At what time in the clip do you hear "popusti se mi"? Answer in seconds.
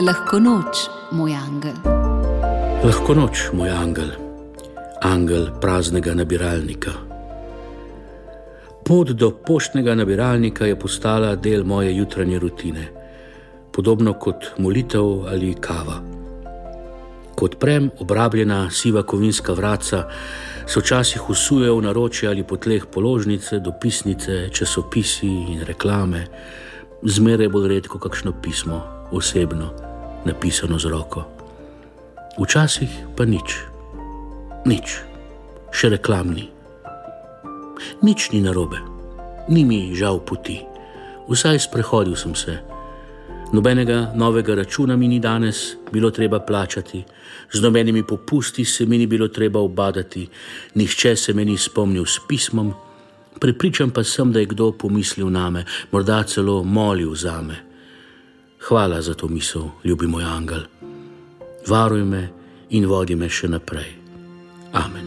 48.06-48.98